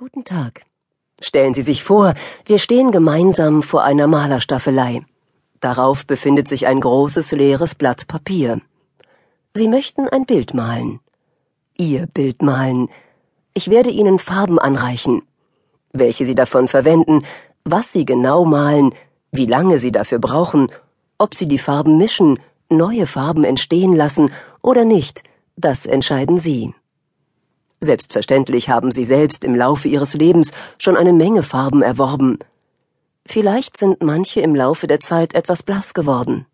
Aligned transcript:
Guten 0.00 0.22
Tag. 0.22 0.62
Stellen 1.20 1.54
Sie 1.54 1.62
sich 1.62 1.82
vor, 1.82 2.14
wir 2.46 2.60
stehen 2.60 2.92
gemeinsam 2.92 3.64
vor 3.64 3.82
einer 3.82 4.06
Malerstaffelei. 4.06 5.04
Darauf 5.58 6.06
befindet 6.06 6.46
sich 6.46 6.68
ein 6.68 6.80
großes 6.80 7.32
leeres 7.32 7.74
Blatt 7.74 8.06
Papier. 8.06 8.60
Sie 9.54 9.66
möchten 9.66 10.08
ein 10.08 10.24
Bild 10.24 10.54
malen. 10.54 11.00
Ihr 11.76 12.06
Bild 12.06 12.42
malen. 12.42 12.88
Ich 13.54 13.70
werde 13.70 13.90
Ihnen 13.90 14.20
Farben 14.20 14.60
anreichen. 14.60 15.22
Welche 15.92 16.26
Sie 16.26 16.36
davon 16.36 16.68
verwenden, 16.68 17.24
was 17.64 17.92
Sie 17.92 18.04
genau 18.04 18.44
malen, 18.44 18.94
wie 19.32 19.46
lange 19.46 19.80
Sie 19.80 19.90
dafür 19.90 20.20
brauchen, 20.20 20.70
ob 21.18 21.34
Sie 21.34 21.48
die 21.48 21.58
Farben 21.58 21.98
mischen, 21.98 22.38
neue 22.70 23.06
Farben 23.06 23.42
entstehen 23.42 23.96
lassen 23.96 24.30
oder 24.62 24.84
nicht, 24.84 25.24
das 25.56 25.86
entscheiden 25.86 26.38
Sie. 26.38 26.72
Selbstverständlich 27.80 28.68
haben 28.68 28.90
Sie 28.90 29.04
selbst 29.04 29.44
im 29.44 29.54
Laufe 29.54 29.88
Ihres 29.88 30.14
Lebens 30.14 30.50
schon 30.78 30.96
eine 30.96 31.12
Menge 31.12 31.42
Farben 31.42 31.82
erworben. 31.82 32.38
Vielleicht 33.24 33.76
sind 33.76 34.02
manche 34.02 34.40
im 34.40 34.54
Laufe 34.54 34.86
der 34.86 35.00
Zeit 35.00 35.34
etwas 35.34 35.62
blass 35.62 35.94
geworden. 35.94 36.46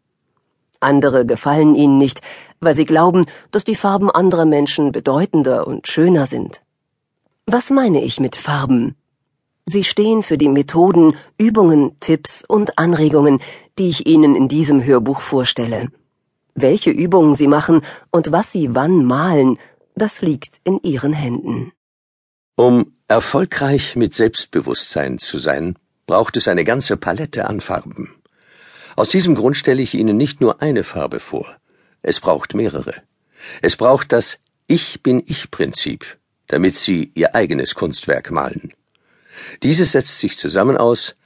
Andere 0.81 1.25
gefallen 1.25 1.75
Ihnen 1.75 1.99
nicht, 1.99 2.21
weil 2.61 2.77
Sie 2.77 2.85
glauben, 2.85 3.25
dass 3.53 3.65
die 3.65 3.75
Farben 3.75 4.11
anderer 4.11 4.45
Menschen 4.45 4.93
bedeutender 4.93 5.67
und 5.67 5.89
schöner 5.89 6.27
sind. 6.27 6.61
Was 7.47 7.71
meine 7.71 8.03
ich 8.03 8.21
mit 8.21 8.37
Farben? 8.37 8.95
Sie 9.67 9.85
stehen 9.85 10.23
für 10.23 10.37
die 10.37 10.51
Methoden, 10.51 11.17
Übungen, 11.39 11.97
Tipps 12.01 12.45
und 12.47 12.79
Anregungen, 12.79 13.41
die 13.79 13.89
ich 13.89 14.07
Ihnen 14.07 14.37
in 14.37 14.49
diesem 14.49 14.85
Hörbuch 14.85 15.21
vorstelle. 15.21 15.89
Welche 16.55 16.91
Übungen 16.91 17.35
Sie 17.35 17.49
machen 17.49 17.81
und 18.11 18.31
was 18.31 18.53
Sie 18.53 18.75
wann 18.75 19.05
malen, 19.05 19.59
das 19.95 20.23
liegt 20.23 20.61
in 20.65 20.81
Ihren 20.83 21.13
Händen. 21.13 21.73
Um 22.57 22.97
erfolgreich 23.09 23.97
mit 23.97 24.15
Selbstbewusstsein 24.15 25.19
zu 25.19 25.39
sein, 25.39 25.77
braucht 26.07 26.37
es 26.37 26.49
eine 26.49 26.65
ganze 26.65 26.97
Palette 26.97 27.47
an 27.47 27.61
Farben. 27.61 28.15
Aus 28.97 29.11
diesem 29.11 29.35
Grund 29.35 29.57
stelle 29.57 29.83
ich 29.83 29.95
Ihnen 29.95 30.17
nicht 30.17 30.41
nur 30.41 30.63
eine 30.63 30.85
Farbe 30.85 31.19
vor, 31.21 31.57
es 32.03 32.21
braucht 32.21 32.55
mehrere. 32.55 32.95
Es 33.63 33.77
braucht 33.77 34.13
das 34.13 34.39
Ich 34.67 35.03
bin 35.03 35.23
ich 35.27 35.51
Prinzip, 35.51 36.19
damit 36.47 36.77
Sie 36.77 37.11
Ihr 37.15 37.35
eigenes 37.35 37.75
Kunstwerk 37.75 38.31
malen. 38.31 38.73
Dieses 39.63 39.93
setzt 39.93 40.19
sich 40.19 40.37
zusammen 40.37 40.77
aus 40.77 41.17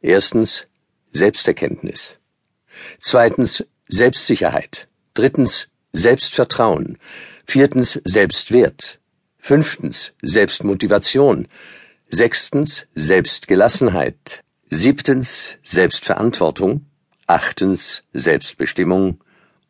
erstens 0.00 0.66
Selbsterkenntnis, 1.12 2.14
zweitens 2.98 3.64
Selbstsicherheit, 3.88 4.88
drittens 5.14 5.68
Selbstvertrauen, 5.92 6.98
Viertens 7.46 8.00
Selbstwert. 8.04 8.98
Fünftens 9.38 10.12
Selbstmotivation. 10.22 11.46
Sechstens 12.10 12.86
Selbstgelassenheit. 12.94 14.42
Siebtens 14.70 15.54
Selbstverantwortung. 15.62 16.86
Achtens 17.26 18.02
Selbstbestimmung. 18.12 19.22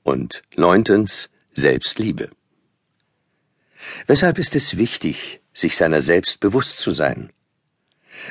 Und 0.02 0.42
neuntens 0.56 1.28
Selbstliebe. 1.52 2.30
Weshalb 4.06 4.38
ist 4.38 4.56
es 4.56 4.78
wichtig, 4.78 5.40
sich 5.52 5.76
seiner 5.76 6.00
selbst 6.00 6.40
bewusst 6.40 6.78
zu 6.78 6.92
sein? 6.92 7.32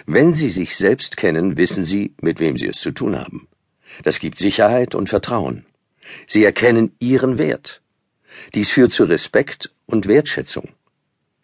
Wenn 0.07 0.33
Sie 0.33 0.49
sich 0.49 0.75
selbst 0.75 1.17
kennen, 1.17 1.57
wissen 1.57 1.85
Sie, 1.85 2.15
mit 2.21 2.39
wem 2.39 2.57
Sie 2.57 2.67
es 2.67 2.79
zu 2.79 2.91
tun 2.91 3.19
haben. 3.19 3.47
Das 4.03 4.19
gibt 4.19 4.39
Sicherheit 4.39 4.95
und 4.95 5.09
Vertrauen. 5.09 5.65
Sie 6.27 6.43
erkennen 6.43 6.95
Ihren 6.99 7.37
Wert. 7.37 7.82
Dies 8.53 8.69
führt 8.69 8.93
zu 8.93 9.03
Respekt 9.03 9.71
und 9.85 10.07
Wertschätzung. 10.07 10.69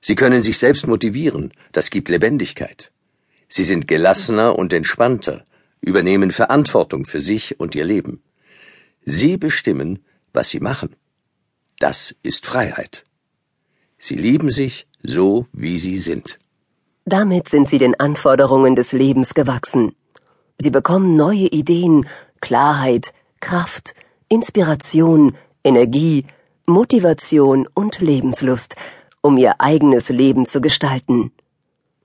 Sie 0.02 0.16
können 0.16 0.42
sich 0.42 0.58
selbst 0.58 0.88
motivieren, 0.88 1.52
das 1.72 1.90
gibt 1.90 2.09
Lebendigkeit. 2.09 2.92
Sie 3.48 3.64
sind 3.64 3.88
gelassener 3.88 4.58
und 4.58 4.72
entspannter, 4.73 5.45
übernehmen 5.82 6.32
Verantwortung 6.32 7.06
für 7.06 7.22
sich 7.22 7.60
und 7.60 7.76
ihr 7.76 7.86
Leben. 7.86 8.22
Sie 9.06 9.38
bestimmen, 9.38 10.04
was 10.33 10.49
sie 10.49 10.60
machen. 10.60 10.95
Das 11.80 12.16
ist 12.23 12.45
Freiheit. 12.45 13.04
Sie 13.98 14.16
lieben 14.16 14.52
sich 14.52 14.88
so, 15.04 15.48
wie 15.52 15.80
sie 15.80 15.98
sind. 15.98 16.38
Damit 17.05 17.49
sind 17.49 17.67
sie 17.67 17.80
den 17.80 17.99
Anforderungen 17.99 18.76
des 18.76 18.92
Lebens 18.92 19.33
gewachsen. 19.33 19.95
Sie 20.58 20.70
bekommen 20.70 21.16
neue 21.16 21.48
Ideen, 21.48 22.05
Klarheit, 22.42 23.14
Kraft, 23.39 23.95
Inspiration, 24.28 25.36
Energie, 25.64 26.26
Motivation 26.69 27.67
und 27.73 27.99
Lebenslust, 27.99 28.75
um 29.21 29.37
ihr 29.37 29.59
eigenes 29.59 30.09
Leben 30.09 30.45
zu 30.45 30.61
gestalten. 30.61 31.31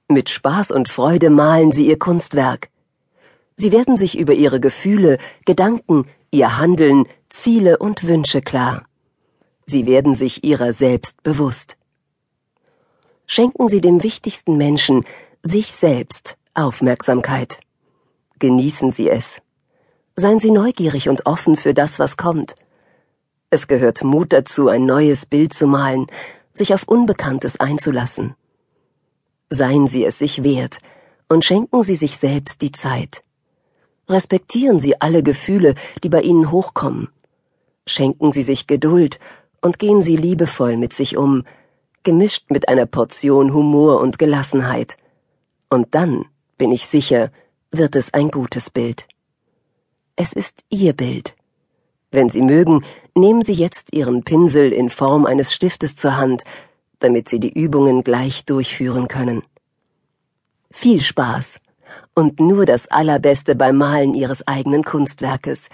Mit 0.09 0.31
Spaß 0.31 0.71
und 0.71 0.89
Freude 0.89 1.31
malen 1.31 1.71
sie 1.71 1.87
ihr 1.87 1.99
Kunstwerk. 1.99 2.69
Sie 3.57 3.71
werden 3.71 3.97
sich 3.97 4.19
über 4.19 4.33
ihre 4.33 4.61
Gefühle, 4.61 5.19
Gedanken, 5.47 6.07
ihr 6.31 6.59
Handeln, 6.59 7.05
Ziele 7.29 7.79
und 7.79 8.07
Wünsche 8.09 8.43
klar. 8.43 8.85
Sie 9.67 9.87
werden 9.87 10.15
sich 10.15 10.45
ihrer 10.45 10.73
selbst 10.73 11.23
bewusst. 11.23 11.77
Schenken 13.27 13.69
Sie 13.69 13.81
dem 13.81 14.03
wichtigsten 14.03 14.57
Menschen, 14.57 15.05
sich 15.43 15.73
selbst, 15.73 16.37
Aufmerksamkeit. 16.53 17.61
Genießen 18.39 18.91
Sie 18.91 19.09
es. 19.09 19.41
Seien 20.17 20.39
Sie 20.39 20.51
neugierig 20.51 21.09
und 21.09 21.25
offen 21.27 21.57
für 21.57 21.73
das, 21.73 21.99
was 21.99 22.17
kommt. 22.17 22.55
Es 23.55 23.69
gehört 23.69 24.03
Mut 24.03 24.33
dazu, 24.33 24.67
ein 24.67 24.85
neues 24.85 25.27
Bild 25.27 25.53
zu 25.53 25.69
malen, 25.69 26.09
sich 26.53 26.75
auf 26.75 26.89
Unbekanntes 26.89 27.61
einzulassen. 27.61 28.35
Seien 29.49 29.87
Sie 29.87 30.05
es 30.05 30.19
sich 30.19 30.43
wert 30.43 30.79
und 31.29 31.45
schenken 31.45 31.85
Sie 31.85 31.95
sich 31.95 32.17
selbst 32.17 32.63
die 32.63 32.73
Zeit. 32.73 33.23
Respektieren 34.09 34.81
Sie 34.81 35.01
alle 35.01 35.23
Gefühle, 35.23 35.77
die 36.03 36.09
bei 36.09 36.23
Ihnen 36.23 36.51
hochkommen. 36.51 37.11
Schenken 37.87 38.33
Sie 38.33 38.43
sich 38.43 38.67
Geduld 38.67 39.21
und 39.61 39.79
gehen 39.79 40.03
Sie 40.03 40.17
liebevoll 40.17 40.77
mit 40.77 40.93
sich 40.93 41.17
um, 41.17 41.45
gemischt 42.03 42.51
mit 42.51 42.69
einer 42.69 42.87
Portion 42.87 43.55
Humor 43.55 44.01
und 44.01 44.19
Gelassenheit. 44.19 44.97
Und 45.71 45.95
dann, 45.95 46.25
bin 46.59 46.73
ich 46.73 46.87
sicher, 46.87 47.31
wird 47.71 47.95
es 47.95 48.13
ein 48.15 48.33
gutes 48.33 48.71
Bild. 48.71 49.07
Es 50.17 50.33
ist 50.33 50.65
Ihr 50.71 50.93
Bild. 50.93 51.37
Wenn 52.11 52.29
Sie 52.29 52.43
mögen, 52.43 52.85
nehmen 53.15 53.43
Sie 53.43 53.53
jetzt 53.53 53.93
Ihren 53.93 54.25
Pinsel 54.25 54.73
in 54.73 54.91
Form 54.91 55.27
eines 55.27 55.53
Stiftes 55.53 55.97
zur 55.97 56.17
Hand, 56.17 56.45
damit 56.99 57.29
Sie 57.29 57.41
die 57.41 57.53
Übungen 57.53 58.05
gleich 58.05 58.45
durchführen 58.45 59.09
können. 59.09 59.43
Viel 60.71 61.01
Spaß 61.01 61.61
und 62.15 62.41
nur 62.41 62.67
das 62.67 62.89
Allerbeste 62.89 63.55
beim 63.55 63.77
Malen 63.77 64.15
Ihres 64.15 64.47
eigenen 64.47 64.85
Kunstwerkes, 64.85 65.69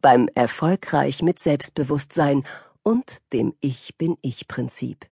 beim 0.00 0.28
Erfolgreich 0.34 1.22
mit 1.22 1.38
Selbstbewusstsein 1.38 2.44
und 2.82 3.18
dem 3.32 3.54
Ich 3.60 3.96
bin 3.96 4.16
ich 4.20 4.46
Prinzip. 4.46 5.06